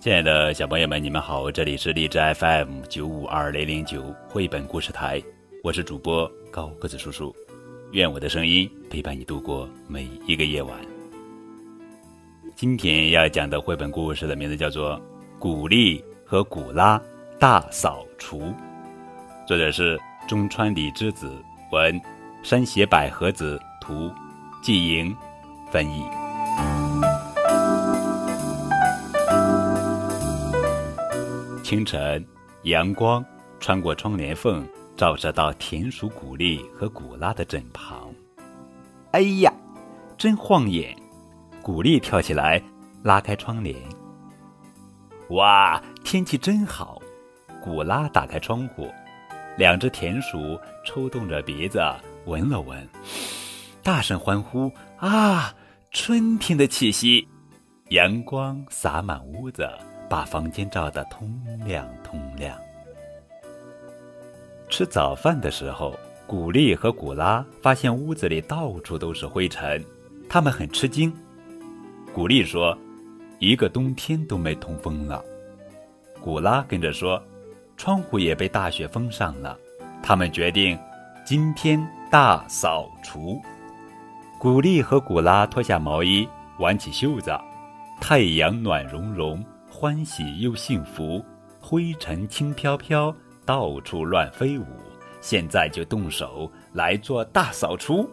[0.00, 5.22] 亲爱的小朋友们，你们好，这里是荔枝 FM 九五二零零九绘本故事台，
[5.62, 7.36] 我是主播高个子叔叔，
[7.92, 10.74] 愿我的声音陪伴你度过每一个夜晚。
[12.56, 14.96] 今天要讲的绘本故事的名字叫做
[15.38, 16.98] 《古丽和古拉
[17.38, 18.40] 大扫除》，
[19.46, 21.30] 作者是中川里之子
[21.72, 22.00] 文，
[22.42, 24.10] 山胁百合子图，
[24.62, 25.14] 季莹
[25.70, 26.02] 翻译。
[31.70, 32.26] 清晨，
[32.64, 33.24] 阳光
[33.60, 34.66] 穿过窗帘缝，
[34.96, 38.12] 照射到田鼠古丽和古拉的枕旁。
[39.12, 39.52] 哎呀，
[40.18, 40.96] 真晃眼！
[41.62, 42.60] 古丽跳起来，
[43.04, 43.76] 拉开窗帘。
[45.28, 47.00] 哇，天气真好！
[47.62, 48.92] 古拉打开窗户，
[49.56, 51.80] 两只田鼠抽动着鼻子
[52.26, 52.84] 闻了闻，
[53.80, 55.54] 大声欢呼：“啊，
[55.92, 57.28] 春天的气息！”
[57.90, 59.70] 阳光洒满屋子。
[60.10, 61.32] 把房间照得通
[61.64, 62.58] 亮通亮。
[64.68, 69.84] 吃早饭的时候，古丽和古拉发现屋子里到处都是灰尘，
[70.28, 71.12] 他们很吃惊。
[72.12, 72.76] 古丽说
[73.38, 75.24] ：“一个冬天都没通风了。”
[76.20, 77.22] 古拉跟着说
[77.78, 79.56] ：“窗户也被大雪封上了。”
[80.02, 80.76] 他们决定
[81.24, 83.40] 今天大扫除。
[84.40, 87.30] 古丽和古拉脱下毛衣，挽起袖子，
[88.00, 89.44] 太阳暖融融。
[89.72, 91.24] 欢喜又幸福，
[91.60, 93.14] 灰尘轻飘飘，
[93.46, 94.66] 到处乱飞舞。
[95.20, 98.10] 现在就动手来做大扫除。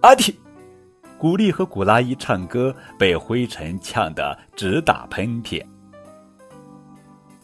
[0.00, 0.34] 阿嚏！
[1.18, 5.64] 古丽和古拉一唱歌，被灰尘呛得直打喷嚏。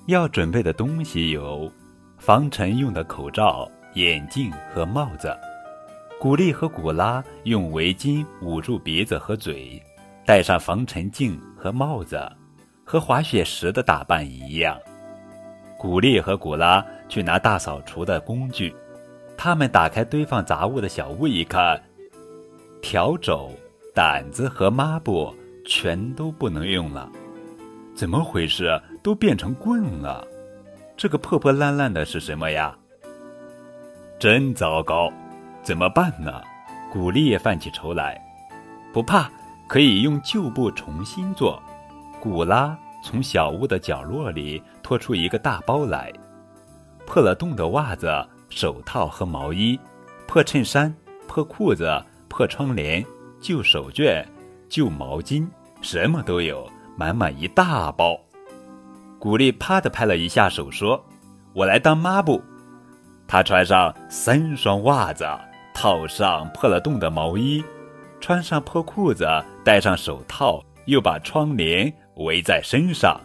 [0.07, 1.71] 要准备的东西有
[2.19, 5.37] 防尘用的口罩、眼镜和帽子。
[6.19, 9.83] 古丽和古拉用围巾捂住鼻子和嘴，
[10.25, 12.19] 戴上防尘镜和帽子。
[12.93, 14.79] 和滑雪时的打扮一样，
[15.79, 18.77] 古丽和古拉去拿大扫除的工具。
[19.35, 21.83] 他们打开堆放杂物的小屋一看，
[22.83, 23.49] 笤帚、
[23.95, 27.11] 掸子和抹布全都不能用了。
[27.95, 28.79] 怎么回事？
[29.03, 30.23] 都变成棍了？
[30.95, 32.77] 这个破破烂烂的是什么呀？
[34.19, 35.11] 真糟糕！
[35.63, 36.43] 怎么办呢？
[36.93, 38.21] 古丽也犯起愁来。
[38.93, 39.31] 不怕，
[39.67, 41.59] 可以用旧布重新做。
[42.23, 46.13] 古拉从小屋的角落里拖出一个大包来，
[47.05, 48.07] 破了洞的袜子、
[48.49, 49.77] 手套和毛衣，
[50.25, 50.95] 破衬衫、
[51.27, 53.05] 破裤子、破窗帘、
[53.41, 54.25] 旧手绢、
[54.69, 55.49] 旧毛巾，
[55.81, 56.65] 什么都有，
[56.97, 58.17] 满满一大包。
[59.19, 61.05] 古丽啪的拍了一下手，说
[61.53, 62.41] ：“我来当抹布。”
[63.27, 65.27] 他穿上三双袜子，
[65.75, 67.65] 套上破了洞的毛衣，
[68.21, 69.27] 穿上破裤子，
[69.65, 71.93] 戴上手套，又把窗帘。
[72.17, 73.21] 围在身上，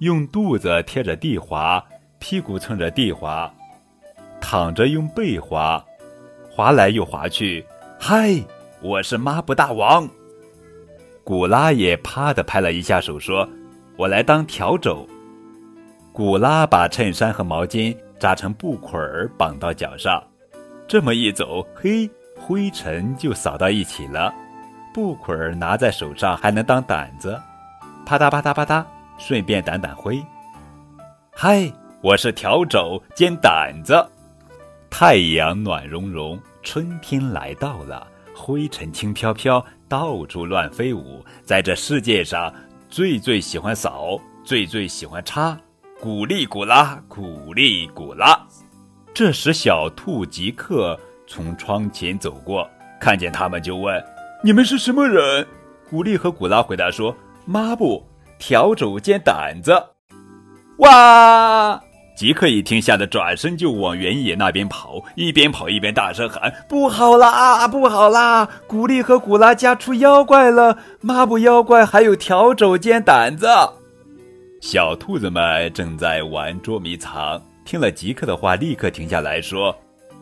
[0.00, 1.82] 用肚子贴着地滑，
[2.18, 3.52] 屁股蹭着地滑，
[4.40, 5.82] 躺着用背滑，
[6.50, 7.64] 滑来又滑去。
[7.98, 8.34] 嗨，
[8.82, 10.08] 我是抹布大王。
[11.24, 13.48] 古拉也啪的拍了一下手，说
[13.96, 15.08] ：“我来当笤帚。”
[16.12, 20.22] 古拉把衬衫和毛巾扎成布捆儿绑到脚上，
[20.86, 24.34] 这么一走，嘿，灰尘就扫到一起了。
[24.92, 27.40] 布捆儿拿在手上还能当掸子。
[28.04, 28.84] 啪嗒啪嗒啪嗒，
[29.16, 30.22] 顺便掸掸灰。
[31.32, 34.04] 嗨，我是笤帚兼掸子。
[34.90, 41.24] 太阳暖融融，春天来到了，灰尘轻飘飘，到处乱飞舞。
[41.44, 42.52] 在这世界上，
[42.90, 45.56] 最最喜欢扫，最最喜欢擦，
[46.00, 48.38] 古力古拉，古力古拉。
[49.14, 52.68] 这时，小兔吉克从窗前走过，
[53.00, 54.04] 看见他们就问
[54.42, 55.46] ：“你们是什么人？”
[55.88, 57.16] 古力和古拉回答说。
[57.44, 58.06] 抹布、
[58.38, 59.72] 笤帚兼掸子，
[60.78, 61.80] 哇！
[62.14, 68.48] 吉克一听，吓得转身就往原野那边跑，一边跑一边大声喊：“不好啦，不好啦！
[68.68, 70.78] 古丽和古拉家出妖怪了！
[71.00, 73.48] 抹布妖怪，还有笤帚兼掸子。”
[74.60, 79.74] 小兔子们正在玩捉迷藏，听了吉克的话，立刻停下来说：“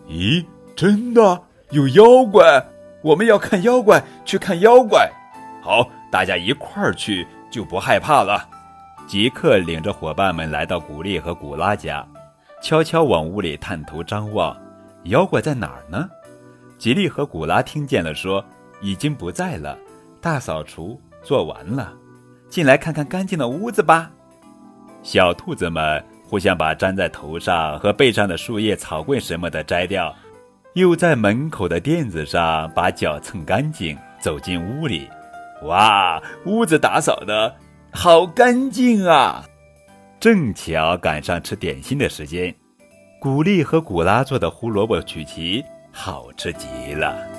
[0.08, 0.42] 咦，
[0.74, 2.64] 真的有妖怪？
[3.02, 5.10] 我们要看妖怪，去看妖怪。
[5.62, 8.48] 好。”大家一块儿去就不害怕了。
[9.06, 12.06] 吉克领着伙伴们来到古丽和古拉家，
[12.62, 14.56] 悄悄往屋里探头张望，
[15.04, 16.08] 妖怪在哪儿呢？
[16.78, 18.44] 吉利和古拉听见了，说
[18.80, 19.76] ：“已经不在了，
[20.20, 21.92] 大扫除做完了，
[22.48, 24.10] 进来看看干净的屋子吧。”
[25.02, 30.14] 小兔子们互相把粘在头上和背上的树叶、草棍什么的摘掉，
[30.74, 35.08] 又在门口的垫子上把脚蹭干净，走进屋里。
[35.62, 37.56] 哇，屋子打扫的
[37.92, 39.44] 好干净啊！
[40.18, 42.54] 正巧赶上吃点心的时间。
[43.20, 47.29] 古丽和古拉做的胡萝卜曲奇好吃极了。